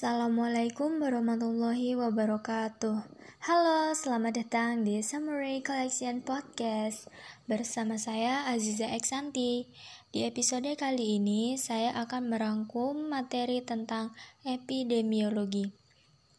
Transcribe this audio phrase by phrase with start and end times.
[0.00, 3.04] Assalamualaikum warahmatullahi wabarakatuh.
[3.44, 7.12] Halo, selamat datang di Summary Collection Podcast
[7.44, 9.68] bersama saya Aziza Eksanti.
[10.08, 15.68] Di episode kali ini saya akan merangkum materi tentang epidemiologi.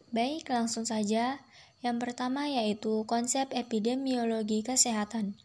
[0.10, 1.46] Baik, langsung saja.
[1.86, 5.38] Yang pertama yaitu konsep epidemiologi kesehatan.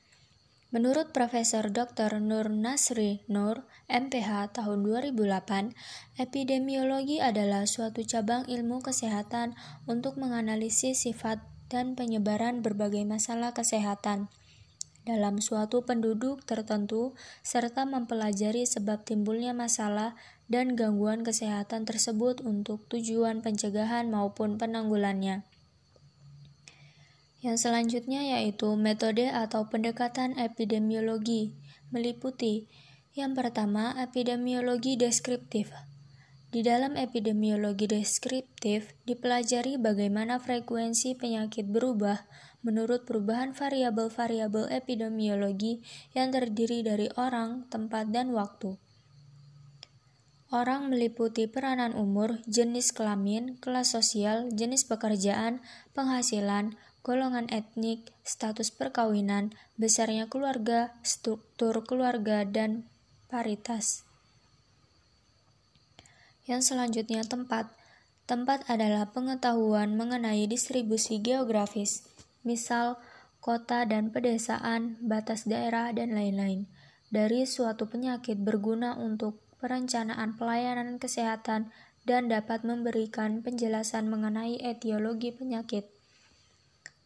[0.74, 2.18] Menurut Profesor Dr.
[2.18, 5.70] Nur Nasri Nur, MPH tahun 2008,
[6.18, 9.54] epidemiologi adalah suatu cabang ilmu kesehatan
[9.86, 11.38] untuk menganalisis sifat
[11.70, 14.26] dan penyebaran berbagai masalah kesehatan
[15.06, 17.14] dalam suatu penduduk tertentu
[17.46, 20.18] serta mempelajari sebab timbulnya masalah
[20.50, 25.46] dan gangguan kesehatan tersebut untuk tujuan pencegahan maupun penanggulannya.
[27.46, 31.54] Yang selanjutnya yaitu metode atau pendekatan epidemiologi,
[31.94, 32.66] meliputi
[33.14, 35.70] yang pertama epidemiologi deskriptif.
[36.50, 42.26] Di dalam epidemiologi deskriptif dipelajari bagaimana frekuensi penyakit berubah
[42.66, 45.86] menurut perubahan variabel-variabel epidemiologi
[46.18, 48.74] yang terdiri dari orang, tempat, dan waktu.
[50.50, 55.62] Orang meliputi peranan umur, jenis kelamin, kelas sosial, jenis pekerjaan,
[55.94, 56.74] penghasilan,
[57.06, 62.90] golongan etnik, status perkawinan, besarnya keluarga, struktur keluarga, dan
[63.30, 64.02] paritas.
[66.50, 67.70] Yang selanjutnya tempat.
[68.26, 72.02] Tempat adalah pengetahuan mengenai distribusi geografis,
[72.42, 72.98] misal
[73.38, 76.66] kota dan pedesaan, batas daerah, dan lain-lain.
[77.06, 81.70] Dari suatu penyakit berguna untuk perencanaan pelayanan kesehatan
[82.02, 85.95] dan dapat memberikan penjelasan mengenai etiologi penyakit.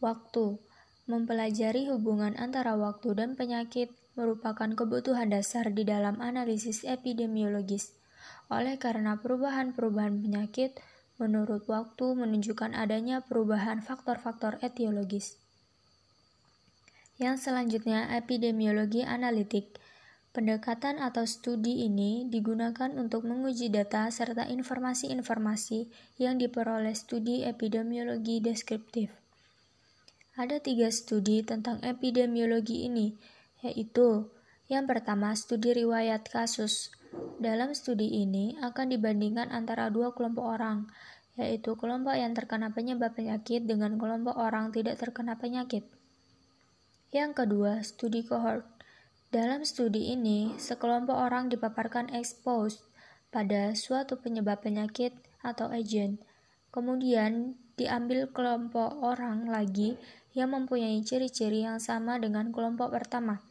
[0.01, 0.57] Waktu
[1.05, 7.93] mempelajari hubungan antara waktu dan penyakit merupakan kebutuhan dasar di dalam analisis epidemiologis.
[8.49, 10.81] Oleh karena perubahan-perubahan penyakit
[11.21, 15.37] menurut waktu menunjukkan adanya perubahan faktor-faktor etiologis.
[17.21, 19.77] Yang selanjutnya, epidemiologi analitik.
[20.33, 29.20] Pendekatan atau studi ini digunakan untuk menguji data serta informasi-informasi yang diperoleh studi epidemiologi deskriptif.
[30.31, 33.19] Ada tiga studi tentang epidemiologi ini,
[33.59, 34.31] yaitu
[34.71, 36.95] yang pertama studi riwayat kasus.
[37.43, 40.87] Dalam studi ini akan dibandingkan antara dua kelompok orang,
[41.35, 45.83] yaitu kelompok yang terkena penyebab penyakit dengan kelompok orang tidak terkena penyakit.
[47.11, 48.63] Yang kedua, studi cohort.
[49.35, 52.79] Dalam studi ini, sekelompok orang dipaparkan expose
[53.35, 55.11] pada suatu penyebab penyakit
[55.43, 56.23] atau agent.
[56.71, 59.99] Kemudian diambil kelompok orang lagi
[60.31, 63.43] yang mempunyai ciri-ciri yang sama dengan kelompok pertama.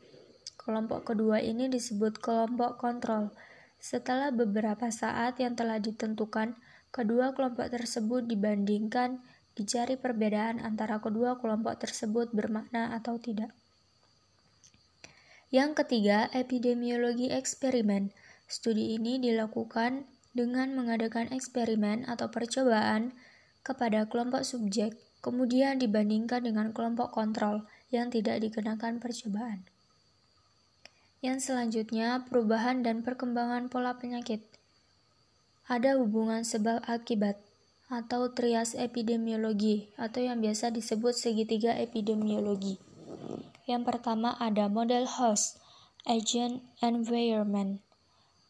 [0.57, 3.33] Kelompok kedua ini disebut kelompok kontrol.
[3.81, 6.57] Setelah beberapa saat yang telah ditentukan,
[6.93, 9.25] kedua kelompok tersebut dibandingkan
[9.57, 13.53] dicari perbedaan antara kedua kelompok tersebut bermakna atau tidak.
[15.51, 18.15] Yang ketiga, epidemiologi eksperimen.
[18.47, 23.11] Studi ini dilakukan dengan mengadakan eksperimen atau percobaan
[23.67, 29.65] kepada kelompok subjek kemudian dibandingkan dengan kelompok kontrol yang tidak dikenakan percobaan.
[31.21, 34.41] Yang selanjutnya, perubahan dan perkembangan pola penyakit.
[35.69, 37.37] Ada hubungan sebab akibat
[37.93, 42.81] atau trias epidemiologi atau yang biasa disebut segitiga epidemiologi.
[43.69, 45.61] Yang pertama ada model host,
[46.09, 47.85] agent, environment.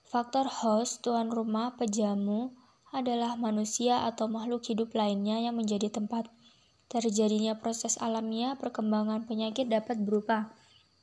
[0.06, 2.54] Faktor host, tuan rumah, pejamu,
[2.94, 6.30] adalah manusia atau makhluk hidup lainnya yang menjadi tempat
[6.90, 10.50] terjadinya proses alamiah perkembangan penyakit dapat berupa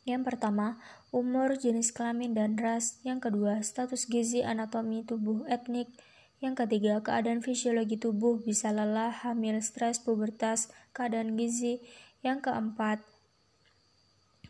[0.08, 0.80] yang pertama,
[1.12, 3.03] umur, jenis kelamin, dan ras.
[3.03, 5.92] Yang kedua, status gizi, anatomi tubuh, etnik.
[6.40, 11.84] Yang ketiga, keadaan fisiologi tubuh, bisa lelah, hamil, stres, pubertas, keadaan gizi.
[12.24, 13.03] Yang keempat,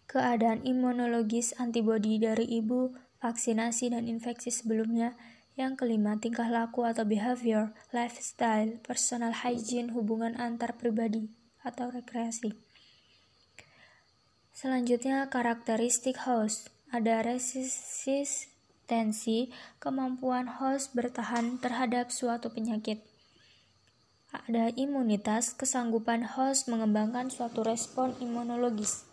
[0.05, 5.17] keadaan imunologis, antibodi dari ibu, vaksinasi, dan infeksi sebelumnya.
[5.57, 11.33] Yang kelima, tingkah laku atau behavior, lifestyle, personal hygiene, hubungan antar pribadi
[11.67, 12.55] atau rekreasi.
[14.55, 16.71] Selanjutnya, karakteristik host.
[16.87, 18.47] Ada resistensi,
[19.83, 23.03] kemampuan host bertahan terhadap suatu penyakit.
[24.31, 29.03] Ada imunitas, kesanggupan host mengembangkan suatu respon imunologis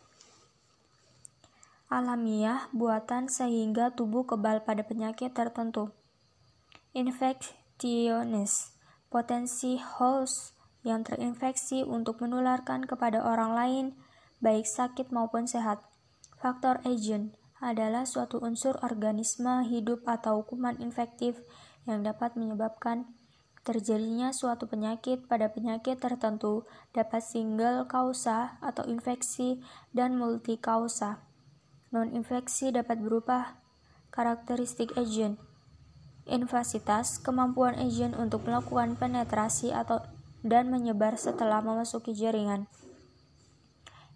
[1.94, 5.94] alamiah buatan sehingga tubuh kebal pada penyakit tertentu
[6.90, 8.74] infeksionis,
[9.10, 10.53] potensi host
[10.84, 13.86] yang terinfeksi untuk menularkan kepada orang lain,
[14.38, 15.80] baik sakit maupun sehat.
[16.38, 21.40] Faktor agent adalah suatu unsur organisme hidup atau kuman infektif
[21.88, 23.08] yang dapat menyebabkan
[23.64, 29.64] Terjadinya suatu penyakit pada penyakit tertentu dapat single kausa atau infeksi
[29.96, 31.24] dan multi kausa.
[31.88, 33.56] Non-infeksi dapat berupa
[34.12, 35.40] karakteristik agent,
[36.28, 40.04] invasitas, kemampuan agent untuk melakukan penetrasi atau
[40.44, 42.68] dan menyebar setelah memasuki jaringan.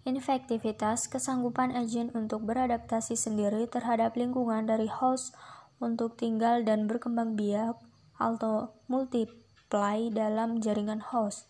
[0.07, 5.35] Infektivitas, kesanggupan agent untuk beradaptasi sendiri terhadap lingkungan dari host
[5.83, 7.75] untuk tinggal dan berkembang biak
[8.15, 11.49] atau multiply dalam jaringan host.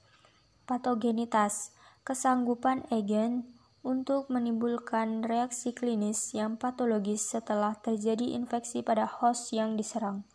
[0.66, 3.46] Patogenitas, kesanggupan agen
[3.86, 10.26] untuk menimbulkan reaksi klinis yang patologis setelah terjadi infeksi pada host yang diserang.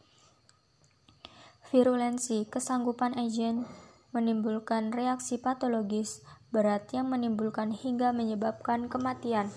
[1.75, 3.67] Virulensi, kesanggupan agen
[4.15, 6.23] menimbulkan reaksi patologis
[6.55, 9.51] berat yang menimbulkan hingga menyebabkan kematian.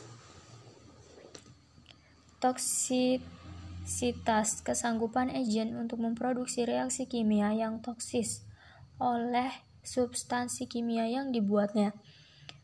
[2.42, 3.22] Toksik
[3.86, 8.44] sitas kesanggupan agen untuk memproduksi reaksi kimia yang toksis
[8.98, 9.54] oleh
[9.86, 11.94] substansi kimia yang dibuatnya.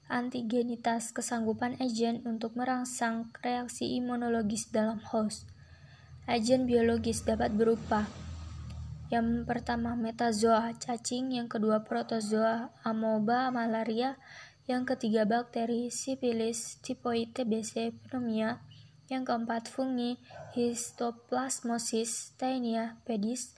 [0.09, 5.47] Antigenitas kesanggupan agen untuk merangsang reaksi imunologis dalam host.
[6.25, 8.09] Agen biologis dapat berupa
[9.13, 14.17] yang pertama metazoa cacing, yang kedua protozoa amoeba malaria,
[14.65, 18.65] yang ketiga bakteri sipilis, tipoid TBC, pneumonia,
[19.13, 20.17] yang keempat, fungi,
[20.57, 23.53] histoplasmosis, taenia pedis.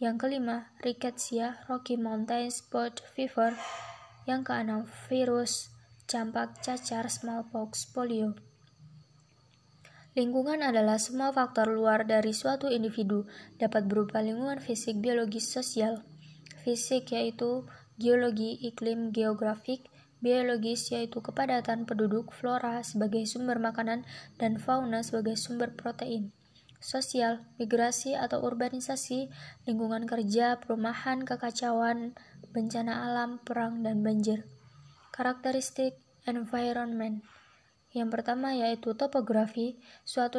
[0.00, 3.52] Yang kelima, rickettsia, Rocky Mountain spot fever.
[4.24, 4.80] Yang keenam,
[5.12, 5.72] virus,
[6.08, 8.32] campak, cacar, smallpox, polio.
[10.16, 13.28] Lingkungan adalah semua faktor luar dari suatu individu,
[13.60, 16.08] dapat berupa lingkungan fisik, biologis, sosial.
[16.64, 17.68] Fisik yaitu
[18.00, 19.84] geologi, iklim, geografik,
[20.24, 24.08] biologis yaitu kepadatan penduduk, flora sebagai sumber makanan,
[24.40, 26.32] dan fauna sebagai sumber protein.
[26.80, 29.28] Sosial, migrasi atau urbanisasi,
[29.68, 32.16] lingkungan kerja, perumahan, kekacauan,
[32.56, 34.48] bencana alam, perang, dan banjir.
[35.12, 37.20] Karakteristik environment
[37.96, 40.36] yang pertama yaitu topografi, suatu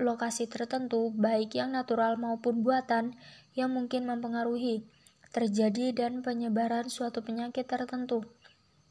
[0.00, 3.12] lokasi tertentu, baik yang natural maupun buatan,
[3.52, 4.88] yang mungkin mempengaruhi
[5.28, 8.24] terjadi dan penyebaran suatu penyakit tertentu.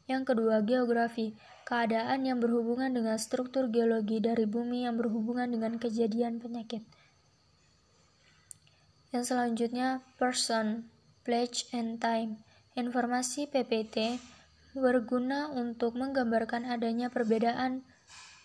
[0.06, 1.34] Yang kedua, geografi,
[1.66, 6.86] keadaan yang berhubungan dengan struktur geologi dari bumi yang berhubungan dengan kejadian penyakit.
[9.10, 10.86] Yang selanjutnya, person,
[11.26, 12.38] place, and time.
[12.78, 14.20] Informasi PPT
[14.76, 17.86] berguna untuk menggambarkan adanya perbedaan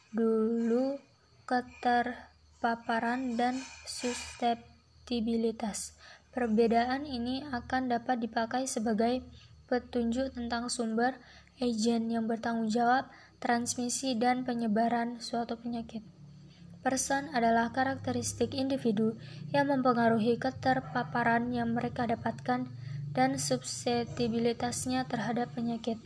[0.09, 0.97] dulu
[1.45, 5.93] keterpaparan dan susceptibilitas.
[6.29, 9.21] Perbedaan ini akan dapat dipakai sebagai
[9.69, 11.13] petunjuk tentang sumber
[11.61, 13.05] agen yang bertanggung jawab
[13.37, 16.01] transmisi dan penyebaran suatu penyakit.
[16.79, 19.19] Person adalah karakteristik individu
[19.51, 22.71] yang mempengaruhi keterpaparan yang mereka dapatkan
[23.11, 25.99] dan susceptibilitasnya terhadap penyakit.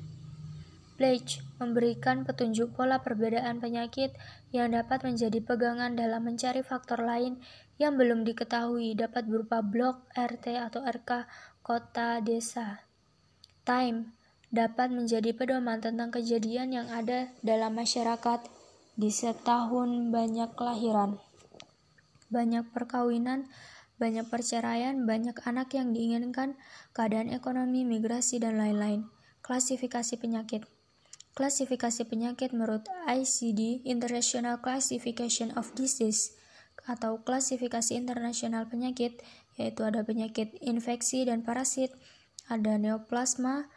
[0.94, 4.14] Blake memberikan petunjuk pola perbedaan penyakit
[4.54, 7.42] yang dapat menjadi pegangan dalam mencari faktor lain
[7.82, 11.26] yang belum diketahui dapat berupa blok, RT atau RK,
[11.66, 12.86] kota, desa.
[13.66, 14.14] Time
[14.54, 18.46] dapat menjadi pedoman tentang kejadian yang ada dalam masyarakat
[18.94, 21.18] di setahun banyak kelahiran,
[22.30, 23.50] banyak perkawinan,
[23.98, 26.54] banyak perceraian, banyak anak yang diinginkan,
[26.94, 29.10] keadaan ekonomi, migrasi, dan lain-lain.
[29.42, 30.70] Klasifikasi penyakit
[31.34, 36.38] Klasifikasi penyakit menurut ICD International Classification of Disease
[36.86, 39.22] atau klasifikasi internasional penyakit
[39.58, 41.94] yaitu ada penyakit infeksi dan parasit,
[42.50, 43.70] ada neoplasma,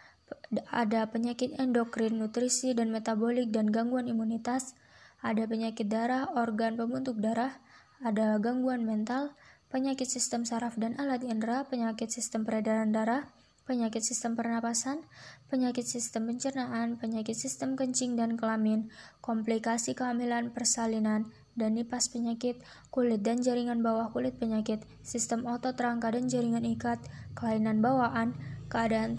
[0.73, 4.75] ada penyakit endokrin, nutrisi dan metabolik dan gangguan imunitas,
[5.21, 7.57] ada penyakit darah, organ pembentuk darah,
[8.01, 9.37] ada gangguan mental,
[9.69, 13.29] penyakit sistem saraf dan alat indera, penyakit sistem peredaran darah,
[13.67, 15.03] penyakit sistem pernapasan,
[15.51, 21.27] penyakit sistem pencernaan, penyakit sistem kencing dan kelamin, komplikasi kehamilan persalinan,
[21.59, 22.63] dan nipas penyakit,
[22.95, 27.03] kulit dan jaringan bawah kulit penyakit, sistem otot rangka dan jaringan ikat,
[27.35, 28.39] kelainan bawaan,
[28.71, 29.19] keadaan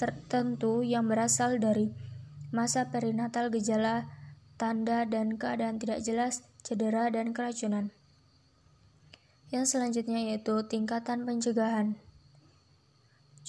[0.00, 1.92] tertentu yang berasal dari
[2.54, 4.08] masa perinatal gejala,
[4.56, 7.92] tanda dan keadaan tidak jelas, cedera dan keracunan.
[9.52, 12.07] Yang selanjutnya yaitu tingkatan pencegahan.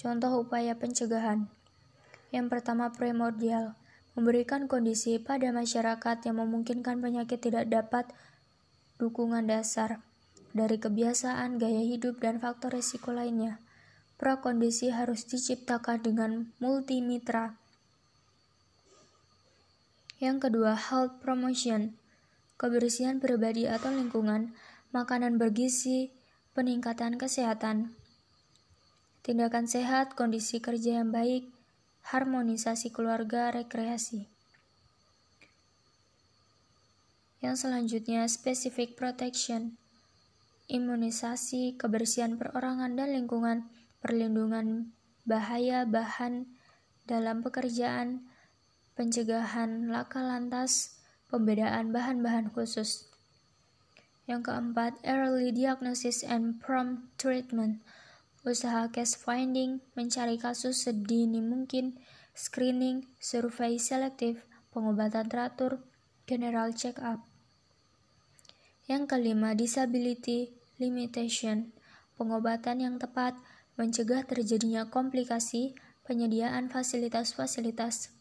[0.00, 1.52] Contoh upaya pencegahan.
[2.32, 3.76] Yang pertama primordial,
[4.16, 8.08] memberikan kondisi pada masyarakat yang memungkinkan penyakit tidak dapat
[8.96, 10.00] dukungan dasar
[10.56, 13.60] dari kebiasaan, gaya hidup, dan faktor risiko lainnya
[14.20, 17.56] prakondisi harus diciptakan dengan multimitra.
[20.20, 21.96] Yang kedua, health promotion,
[22.60, 24.52] kebersihan pribadi atau lingkungan,
[24.92, 26.12] makanan bergizi,
[26.52, 27.96] peningkatan kesehatan.
[29.20, 31.48] Tindakan sehat, kondisi kerja yang baik,
[32.08, 34.26] harmonisasi keluarga, rekreasi.
[37.40, 39.80] Yang selanjutnya, specific protection,
[40.68, 43.66] imunisasi, kebersihan perorangan dan lingkungan,
[44.04, 44.92] perlindungan
[45.24, 46.48] bahaya bahan
[47.08, 48.28] dalam pekerjaan,
[48.94, 51.00] pencegahan laka lantas,
[51.32, 53.08] pembedaan bahan-bahan khusus.
[54.28, 57.82] Yang keempat, early diagnosis and prompt treatment,
[58.46, 62.00] usaha case finding, mencari kasus sedini mungkin,
[62.32, 65.84] screening, survei selektif, pengobatan teratur,
[66.24, 67.20] general check-up.
[68.88, 71.76] Yang kelima, disability limitation,
[72.16, 73.36] pengobatan yang tepat,
[73.76, 75.76] mencegah terjadinya komplikasi,
[76.08, 78.16] penyediaan fasilitas-fasilitas.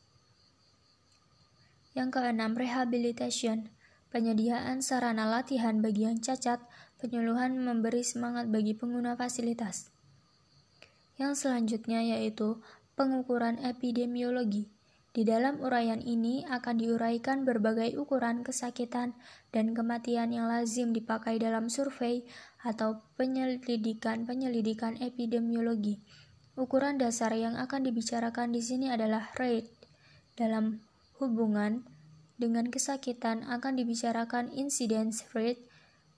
[1.95, 3.71] Yang keenam, rehabilitation,
[4.11, 6.59] penyediaan sarana latihan bagi yang cacat,
[6.99, 9.98] penyuluhan memberi semangat bagi pengguna fasilitas.
[11.19, 12.63] Yang selanjutnya yaitu
[12.95, 14.71] pengukuran epidemiologi
[15.09, 19.17] di dalam uraian ini akan diuraikan berbagai ukuran kesakitan
[19.49, 22.23] dan kematian yang lazim dipakai dalam survei
[22.61, 25.97] atau penyelidikan-penyelidikan epidemiologi.
[26.53, 29.73] Ukuran dasar yang akan dibicarakan di sini adalah rate.
[30.37, 30.85] Dalam
[31.17, 31.89] hubungan
[32.37, 35.65] dengan kesakitan akan dibicarakan incidence rate,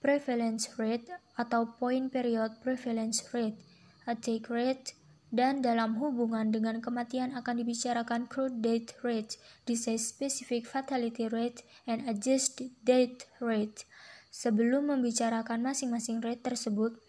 [0.03, 1.07] prevalence rate
[1.39, 3.55] atau point period prevalence rate,
[4.05, 4.97] attack rate,
[5.31, 12.03] dan dalam hubungan dengan kematian akan dibicarakan crude death rate, disease specific fatality rate, and
[12.03, 13.87] adjusted death rate.
[14.31, 16.99] Sebelum membicarakan masing-masing rate tersebut,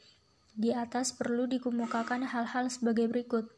[0.55, 3.51] di atas perlu dikemukakan hal-hal sebagai berikut.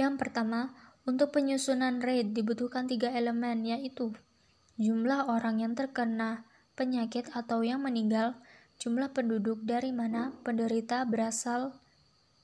[0.00, 0.72] Yang pertama,
[1.04, 4.16] untuk penyusunan rate dibutuhkan tiga elemen, yaitu
[4.80, 8.40] jumlah orang yang terkena penyakit atau yang meninggal,
[8.80, 11.76] jumlah penduduk dari mana penderita berasal,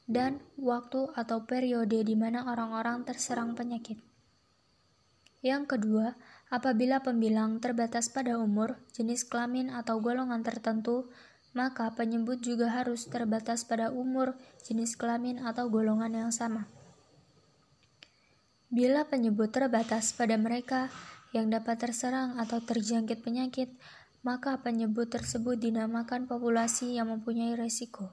[0.07, 3.99] dan waktu atau periode di mana orang-orang terserang penyakit.
[5.43, 6.15] Yang kedua,
[6.53, 11.11] apabila pembilang terbatas pada umur, jenis kelamin atau golongan tertentu,
[11.57, 16.69] maka penyebut juga harus terbatas pada umur, jenis kelamin atau golongan yang sama.
[18.69, 20.93] Bila penyebut terbatas pada mereka
[21.33, 23.73] yang dapat terserang atau terjangkit penyakit,
[24.27, 28.11] maka penyebut tersebut dinamakan populasi yang mempunyai resiko.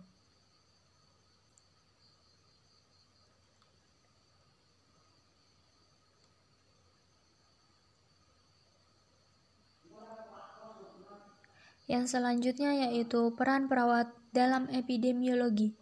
[11.89, 15.73] Yang selanjutnya yaitu peran perawat dalam epidemiologi.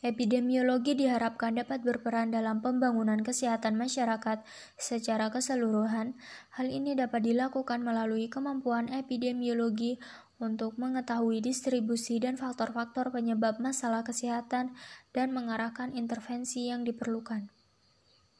[0.00, 4.40] Epidemiologi diharapkan dapat berperan dalam pembangunan kesehatan masyarakat
[4.80, 6.16] secara keseluruhan.
[6.56, 10.00] Hal ini dapat dilakukan melalui kemampuan epidemiologi
[10.40, 14.72] untuk mengetahui distribusi dan faktor-faktor penyebab masalah kesehatan
[15.12, 17.52] dan mengarahkan intervensi yang diperlukan.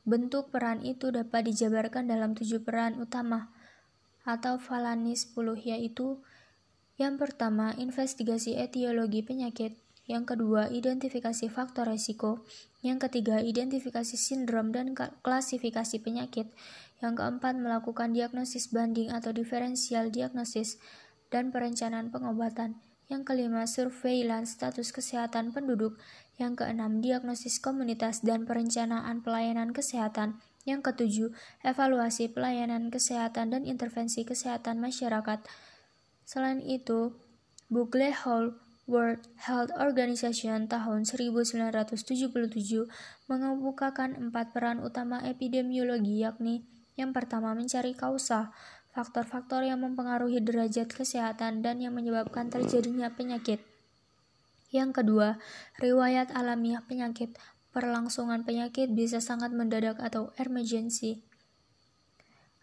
[0.08, 3.52] Bentuk peran itu dapat dijabarkan dalam tujuh peran utama
[4.24, 6.24] atau Valanis 10 yaitu
[7.00, 9.72] yang pertama, investigasi etiologi penyakit.
[10.10, 12.42] Yang kedua, identifikasi faktor resiko.
[12.82, 16.50] Yang ketiga, identifikasi sindrom dan klasifikasi penyakit.
[16.98, 20.82] Yang keempat, melakukan diagnosis banding atau diferensial diagnosis
[21.30, 22.82] dan perencanaan pengobatan.
[23.06, 25.94] Yang kelima, surveillance status kesehatan penduduk.
[26.42, 30.42] Yang keenam, diagnosis komunitas dan perencanaan pelayanan kesehatan.
[30.66, 31.30] Yang ketujuh,
[31.62, 35.46] evaluasi pelayanan kesehatan dan intervensi kesehatan masyarakat.
[36.26, 37.14] Selain itu,
[37.70, 38.58] Bugle Hall
[38.88, 42.88] World Health Organization tahun 1977
[43.28, 46.64] mengemukakan empat peran utama epidemiologi yakni
[47.00, 48.52] yang pertama mencari kausa,
[48.92, 53.64] faktor-faktor yang mempengaruhi derajat kesehatan dan yang menyebabkan terjadinya penyakit.
[54.70, 55.40] Yang kedua,
[55.82, 57.34] riwayat alamiah penyakit.
[57.70, 61.22] Perlangsungan penyakit bisa sangat mendadak atau emergency,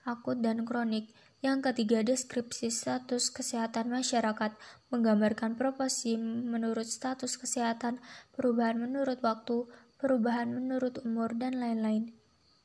[0.04, 1.08] akut dan kronik.
[1.38, 4.58] Yang ketiga, deskripsi status kesehatan masyarakat
[4.90, 8.02] menggambarkan proporsi menurut status kesehatan,
[8.34, 9.70] perubahan menurut waktu,
[10.02, 12.18] perubahan menurut umur, dan lain-lain.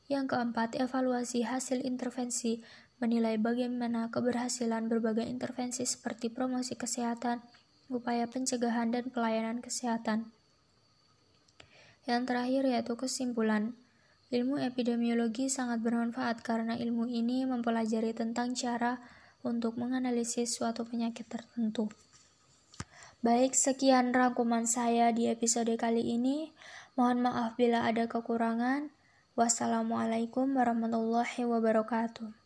[0.08, 2.64] Yang keempat, evaluasi hasil intervensi
[2.96, 7.44] menilai bagaimana keberhasilan berbagai intervensi seperti promosi kesehatan,
[7.92, 10.32] upaya pencegahan, dan pelayanan kesehatan.
[12.08, 13.76] Yang terakhir yaitu kesimpulan.
[14.32, 18.96] Ilmu epidemiologi sangat bermanfaat karena ilmu ini mempelajari tentang cara
[19.44, 21.92] untuk menganalisis suatu penyakit tertentu.
[23.20, 26.50] Baik, sekian rangkuman saya di episode kali ini.
[26.96, 28.88] Mohon maaf bila ada kekurangan.
[29.36, 32.41] Wassalamualaikum warahmatullahi wabarakatuh.